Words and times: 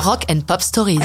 Rock 0.00 0.26
and 0.30 0.42
Pop 0.46 0.62
Stories. 0.62 1.00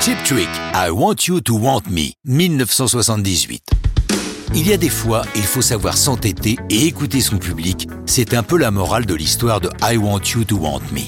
Chip 0.00 0.16
Trick, 0.24 0.48
I 0.74 0.88
Want 0.90 1.26
You 1.28 1.40
to 1.42 1.58
Want 1.58 1.82
Me, 1.90 2.12
1978. 2.24 3.62
Il 4.54 4.66
y 4.66 4.72
a 4.72 4.78
des 4.78 4.88
fois, 4.88 5.22
il 5.36 5.42
faut 5.42 5.60
savoir 5.60 5.96
s'entêter 5.96 6.56
et 6.70 6.86
écouter 6.86 7.20
son 7.20 7.36
public. 7.36 7.86
C'est 8.06 8.32
un 8.32 8.42
peu 8.42 8.56
la 8.56 8.70
morale 8.70 9.04
de 9.04 9.14
l'histoire 9.14 9.60
de 9.60 9.68
I 9.82 9.98
Want 9.98 10.22
You 10.34 10.44
to 10.44 10.56
Want 10.56 10.80
Me. 10.92 11.02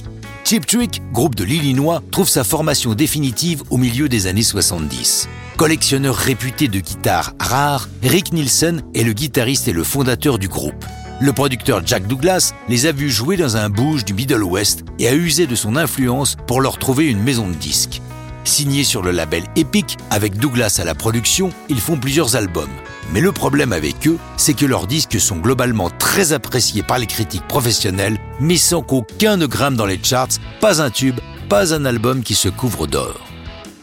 Chip 0.45 0.67
Trick, 0.67 1.01
groupe 1.13 1.35
de 1.37 1.45
l'Illinois, 1.45 2.03
trouve 2.11 2.29
sa 2.29 2.45
formation 2.45 2.95
définitive 2.95 3.63
au 3.71 3.79
milieu 3.79 4.11
des 4.11 4.27
années 4.27 4.43
70. 4.43 5.27
Collectionneur 5.57 6.17
réputé 6.17 6.69
de 6.69 6.81
guitares 6.81 7.33
rares, 7.41 7.89
Rick 8.03 8.35
Nielsen 8.35 8.83
est 8.95 9.05
le 9.05 9.15
guitariste 9.15 9.69
et 9.69 9.73
le 9.73 9.85
fondateur 9.85 10.39
du 10.39 10.49
groupe. 10.49 10.85
Le 11.21 11.33
producteur 11.33 11.81
Jack 11.87 12.09
Douglas 12.09 12.53
les 12.69 12.87
a 12.87 12.93
vus 12.93 13.11
jouer 13.11 13.37
dans 13.37 13.57
un 13.57 13.71
bouge 13.71 14.05
du 14.05 14.15
Middle 14.15 14.43
West 14.43 14.85
et 14.99 15.07
a 15.07 15.15
usé 15.15 15.47
de 15.47 15.55
son 15.55 15.77
influence 15.77 16.37
pour 16.49 16.61
leur 16.61 16.77
trouver 16.79 17.07
une 17.07 17.23
maison 17.23 17.49
de 17.49 17.55
disques. 17.55 18.03
Signés 18.43 18.85
sur 18.85 19.01
le 19.01 19.13
label 19.13 19.45
Epic, 19.55 19.97
avec 20.11 20.37
Douglas 20.37 20.79
à 20.81 20.85
la 20.85 20.95
production, 20.95 21.51
ils 21.69 21.81
font 21.81 21.97
plusieurs 21.97 22.35
albums. 22.35 22.71
Mais 23.13 23.21
le 23.21 23.31
problème 23.33 23.73
avec 23.73 24.07
eux, 24.09 24.19
c'est 24.37 24.55
que 24.55 24.67
leurs 24.67 24.87
disques 24.87 25.21
sont 25.21 25.37
globalement 25.37 25.89
très 25.89 26.33
appréciés 26.33 26.83
par 26.83 26.99
les 26.99 27.07
critiques 27.07 27.47
professionnelles, 27.47 28.19
mais 28.41 28.57
sans 28.57 28.83
qu'aucun 28.83 29.37
ne 29.37 29.47
grimpe 29.47 29.77
dans 29.77 29.87
les 29.87 30.01
charts, 30.03 30.29
pas 30.61 30.83
un 30.83 30.91
tube, 30.91 31.21
pas 31.49 31.73
un 31.73 31.85
album 31.85 32.23
qui 32.23 32.35
se 32.35 32.49
couvre 32.49 32.87
d'or. 32.87 33.21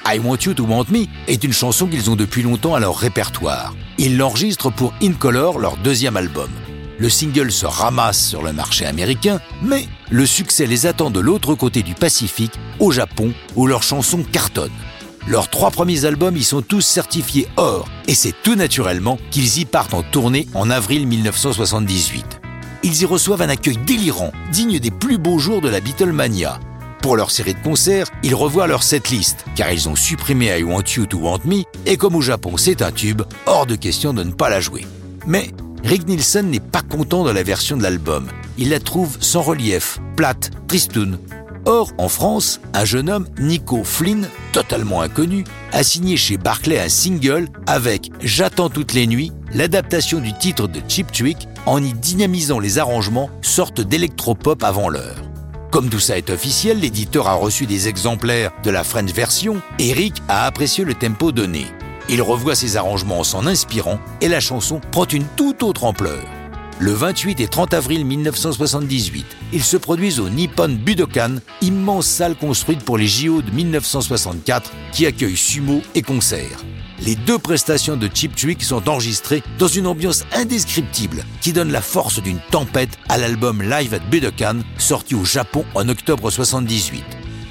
I 0.05 0.19
Want 0.19 0.39
You 0.45 0.53
to 0.53 0.65
Want 0.65 0.85
Me 0.89 1.05
est 1.27 1.43
une 1.43 1.53
chanson 1.53 1.87
qu'ils 1.87 2.09
ont 2.09 2.15
depuis 2.15 2.43
longtemps 2.43 2.75
à 2.75 2.79
leur 2.79 2.97
répertoire. 2.97 3.73
Ils 3.97 4.17
l'enregistrent 4.17 4.71
pour 4.71 4.93
In 5.01 5.13
Color, 5.13 5.59
leur 5.59 5.77
deuxième 5.77 6.17
album. 6.17 6.49
Le 7.01 7.09
single 7.09 7.51
se 7.51 7.65
ramasse 7.65 8.23
sur 8.23 8.43
le 8.43 8.53
marché 8.53 8.85
américain, 8.85 9.41
mais 9.63 9.87
le 10.11 10.23
succès 10.27 10.67
les 10.67 10.85
attend 10.85 11.09
de 11.09 11.19
l'autre 11.19 11.55
côté 11.55 11.81
du 11.81 11.95
Pacifique, 11.95 12.53
au 12.77 12.91
Japon, 12.91 13.33
où 13.55 13.65
leurs 13.65 13.81
chansons 13.81 14.21
cartonnent. 14.21 14.69
Leurs 15.27 15.49
trois 15.49 15.71
premiers 15.71 16.05
albums 16.05 16.37
y 16.37 16.43
sont 16.43 16.61
tous 16.61 16.81
certifiés 16.81 17.47
or, 17.57 17.89
et 18.07 18.13
c'est 18.13 18.35
tout 18.43 18.53
naturellement 18.53 19.17
qu'ils 19.31 19.57
y 19.57 19.65
partent 19.65 19.95
en 19.95 20.03
tournée 20.03 20.47
en 20.53 20.69
avril 20.69 21.07
1978. 21.07 22.39
Ils 22.83 23.01
y 23.01 23.05
reçoivent 23.05 23.41
un 23.41 23.49
accueil 23.49 23.77
délirant, 23.77 24.31
digne 24.51 24.77
des 24.77 24.91
plus 24.91 25.17
beaux 25.17 25.39
jours 25.39 25.61
de 25.61 25.69
la 25.69 25.79
Beatlemania. 25.79 26.59
Pour 27.01 27.17
leur 27.17 27.31
série 27.31 27.55
de 27.55 27.63
concerts, 27.63 28.11
ils 28.21 28.35
revoient 28.35 28.67
leur 28.67 28.83
setlist, 28.83 29.43
car 29.55 29.71
ils 29.71 29.89
ont 29.89 29.95
supprimé 29.95 30.55
I 30.55 30.61
Want 30.61 30.83
You 30.95 31.07
to 31.07 31.17
Want 31.17 31.39
Me, 31.45 31.63
et 31.87 31.97
comme 31.97 32.13
au 32.13 32.21
Japon 32.21 32.57
c'est 32.57 32.83
un 32.83 32.91
tube, 32.91 33.23
hors 33.47 33.65
de 33.65 33.75
question 33.75 34.13
de 34.13 34.21
ne 34.21 34.33
pas 34.33 34.51
la 34.51 34.59
jouer. 34.59 34.85
Mais 35.25 35.49
Rick 35.83 36.07
Nielsen 36.07 36.49
n'est 36.49 36.59
pas 36.59 36.81
content 36.81 37.23
de 37.23 37.31
la 37.31 37.43
version 37.43 37.75
de 37.75 37.83
l'album. 37.83 38.27
Il 38.57 38.69
la 38.69 38.79
trouve 38.79 39.17
sans 39.19 39.41
relief, 39.41 39.99
plate, 40.15 40.51
tristoun. 40.67 41.17
Or, 41.65 41.91
en 41.97 42.09
France, 42.09 42.59
un 42.73 42.85
jeune 42.85 43.09
homme, 43.09 43.27
Nico 43.39 43.83
Flynn, 43.83 44.27
totalement 44.51 45.01
inconnu, 45.01 45.43
a 45.71 45.83
signé 45.83 46.17
chez 46.17 46.37
Barclay 46.37 46.79
un 46.79 46.89
single 46.89 47.47
avec 47.67 48.11
J'attends 48.21 48.69
toutes 48.69 48.93
les 48.93 49.05
nuits, 49.05 49.31
l'adaptation 49.53 50.19
du 50.19 50.33
titre 50.33 50.67
de 50.67 50.81
Chip 50.87 51.11
Trick, 51.11 51.47
en 51.65 51.83
y 51.83 51.93
dynamisant 51.93 52.59
les 52.59 52.79
arrangements, 52.79 53.29
sorte 53.41 53.81
d'électropop 53.81 54.63
avant 54.63 54.89
l'heure. 54.89 55.17
Comme 55.71 55.89
tout 55.89 55.99
ça 55.99 56.17
est 56.17 56.29
officiel, 56.29 56.79
l'éditeur 56.79 57.27
a 57.27 57.33
reçu 57.33 57.65
des 57.65 57.87
exemplaires 57.87 58.51
de 58.63 58.71
la 58.71 58.83
French 58.83 59.13
version 59.13 59.61
et 59.79 59.93
Rick 59.93 60.15
a 60.27 60.45
apprécié 60.45 60.83
le 60.83 60.95
tempo 60.95 61.31
donné. 61.31 61.67
Il 62.13 62.21
revoit 62.21 62.55
ses 62.55 62.75
arrangements 62.75 63.19
en 63.19 63.23
s'en 63.23 63.47
inspirant 63.47 63.97
et 64.19 64.27
la 64.27 64.41
chanson 64.41 64.81
prend 64.91 65.05
une 65.05 65.23
toute 65.37 65.63
autre 65.63 65.85
ampleur. 65.85 66.21
Le 66.77 66.91
28 66.91 67.39
et 67.39 67.47
30 67.47 67.73
avril 67.73 68.05
1978, 68.05 69.25
ils 69.53 69.63
se 69.63 69.77
produisent 69.77 70.19
au 70.19 70.27
Nippon 70.27 70.77
Budokan, 70.77 71.35
immense 71.61 72.07
salle 72.07 72.35
construite 72.35 72.83
pour 72.83 72.97
les 72.97 73.07
JO 73.07 73.41
de 73.41 73.51
1964 73.51 74.71
qui 74.91 75.05
accueille 75.05 75.37
sumo 75.37 75.81
et 75.95 76.01
concerts. 76.01 76.65
Les 77.05 77.15
deux 77.15 77.39
prestations 77.39 77.95
de 77.95 78.09
Chip 78.13 78.35
Trick 78.35 78.61
sont 78.61 78.89
enregistrées 78.89 79.41
dans 79.57 79.69
une 79.69 79.87
ambiance 79.87 80.25
indescriptible 80.33 81.23
qui 81.39 81.53
donne 81.53 81.71
la 81.71 81.81
force 81.81 82.21
d'une 82.21 82.41
tempête 82.51 82.97
à 83.07 83.17
l'album 83.17 83.61
Live 83.61 83.93
at 83.93 83.99
Budokan 83.99 84.57
sorti 84.77 85.15
au 85.15 85.23
Japon 85.23 85.63
en 85.75 85.87
octobre 85.87 86.29
78. 86.29 87.05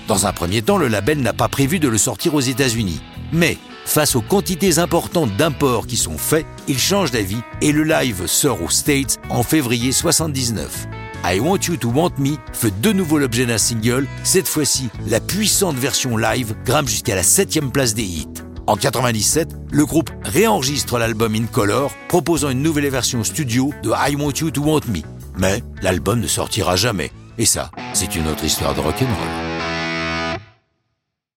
Dans 0.06 0.26
un 0.26 0.34
premier 0.34 0.60
temps, 0.60 0.76
le 0.76 0.88
label 0.88 1.22
n'a 1.22 1.32
pas 1.32 1.48
prévu 1.48 1.78
de 1.78 1.88
le 1.88 1.98
sortir 1.98 2.34
aux 2.34 2.40
États-Unis. 2.40 3.00
Mais 3.32 3.56
face 3.84 4.16
aux 4.16 4.20
quantités 4.20 4.78
importantes 4.78 5.36
d'imports 5.36 5.86
qui 5.86 5.96
sont 5.96 6.18
faits, 6.18 6.46
il 6.68 6.78
change 6.78 7.10
d'avis 7.10 7.40
et 7.60 7.72
le 7.72 7.82
live 7.82 8.26
sort 8.26 8.62
aux 8.62 8.70
States 8.70 9.18
en 9.28 9.42
février 9.42 9.92
79. 9.92 10.86
I 11.24 11.38
Want 11.38 11.58
You 11.68 11.76
to 11.76 11.90
Want 11.90 12.12
Me 12.18 12.36
fait 12.52 12.78
de 12.80 12.92
nouveau 12.92 13.18
l'objet 13.18 13.44
d'un 13.44 13.58
single. 13.58 14.06
Cette 14.24 14.48
fois-ci, 14.48 14.88
la 15.06 15.20
puissante 15.20 15.76
version 15.76 16.16
live 16.16 16.54
grimpe 16.64 16.88
jusqu'à 16.88 17.14
la 17.14 17.22
7 17.22 17.72
place 17.72 17.94
des 17.94 18.04
hits. 18.04 18.28
En 18.66 18.76
97, 18.76 19.48
le 19.72 19.84
groupe 19.84 20.10
réenregistre 20.24 20.98
l'album 20.98 21.34
In 21.34 21.46
Color, 21.46 21.90
proposant 22.08 22.50
une 22.50 22.62
nouvelle 22.62 22.88
version 22.88 23.24
studio 23.24 23.72
de 23.82 23.90
I 23.90 24.16
Want 24.16 24.32
You 24.40 24.50
to 24.50 24.62
Want 24.62 24.82
Me. 24.88 25.00
Mais 25.36 25.62
l'album 25.82 26.20
ne 26.20 26.26
sortira 26.26 26.76
jamais. 26.76 27.10
Et 27.36 27.46
ça, 27.46 27.70
c'est 27.94 28.14
une 28.14 28.28
autre 28.28 28.44
histoire 28.44 28.74
de 28.74 28.80
rock'n'roll. 28.80 29.49